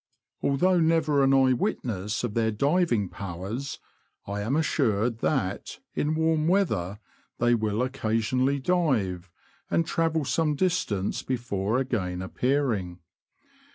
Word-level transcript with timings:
Although 0.41 0.79
never 0.79 1.23
an 1.23 1.31
eye 1.31 1.53
witness 1.53 2.23
of 2.23 2.33
their 2.33 2.49
diving 2.49 3.07
powers, 3.07 3.77
I 4.25 4.41
am 4.41 4.55
assured 4.55 5.19
that, 5.19 5.77
in 5.93 6.15
warm 6.15 6.47
weather, 6.47 6.97
they 7.37 7.53
w'ill 7.53 7.87
occa 7.87 8.17
sionally 8.17 8.63
dive, 8.63 9.29
and 9.69 9.85
travel 9.85 10.25
some 10.25 10.55
distance 10.55 11.21
before 11.21 11.77
again 11.77 12.23
appearing. 12.23 12.97